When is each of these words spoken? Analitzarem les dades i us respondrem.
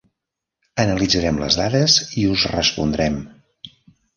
Analitzarem 0.83 1.37
les 1.43 1.57
dades 1.61 1.99
i 2.23 2.25
us 2.37 2.47
respondrem. 2.55 3.21